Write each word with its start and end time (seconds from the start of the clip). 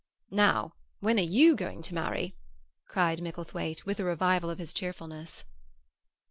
"Now, 0.31 0.73
when 0.99 1.19
are 1.19 1.21
you 1.41 1.55
going 1.55 1.83
to 1.83 1.93
marry?" 1.93 2.35
cried 2.87 3.21
Micklethwaite, 3.21 3.85
with 3.85 3.99
a 3.99 4.03
revival 4.03 4.49
of 4.49 4.57
his 4.57 4.73
cheerfulness. 4.73 5.43